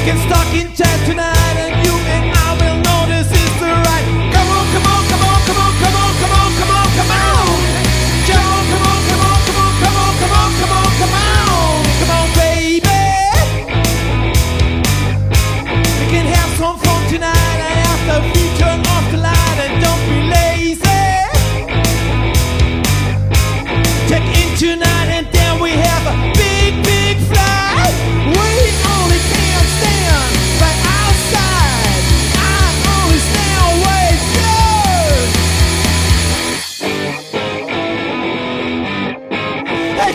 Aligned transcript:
In 0.00 0.16
chat 0.74 0.98
tonight 1.06 1.56
and 1.60 1.86
you 1.86 1.92
and 1.92 2.32
I 2.34 2.56
will 2.58 2.78
know 2.82 3.06
this 3.06 3.30
is 3.30 3.52
the 3.60 3.68
right. 3.68 4.06
Come 4.32 4.48
on, 4.48 4.66
come 4.72 4.86
on, 4.88 5.02
come 5.06 5.22
on, 5.22 5.40
come 5.46 5.60
on, 5.60 5.72
come 5.78 5.94
on, 5.94 6.12
come 6.18 6.32
on, 6.40 6.50
come 6.58 6.72
on, 6.72 6.88
come 6.96 7.12
on. 7.12 7.46
Come 8.26 8.40
on, 8.50 8.64
come 8.72 8.84
on, 8.90 8.98
come 9.06 9.22
on, 9.28 9.38
come 9.46 9.60
on, 9.60 9.72
come 9.78 9.96
on, 10.00 10.12
come 10.18 10.34
on, 10.40 10.50
come 10.58 10.72
on, 10.72 10.90
come 10.98 11.14
on. 11.14 11.84
Come 12.00 12.12
on, 12.16 12.26
baby. 12.34 13.00
We 16.00 16.06
can 16.10 16.26
have 16.34 16.50
some 16.58 16.76
fun 16.78 17.00
tonight 17.10 17.58
and 17.60 17.76
have 17.86 18.02
the 18.08 18.18
future. 18.32 18.69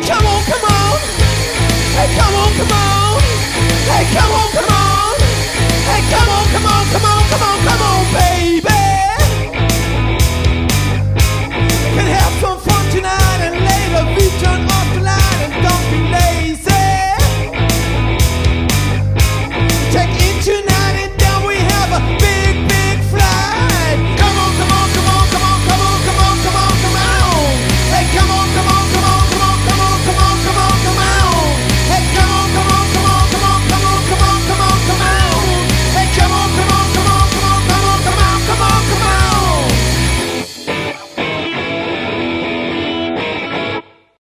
Come 0.01 0.27
on, 0.27 0.43
come 0.43 0.61
on. 0.63 0.64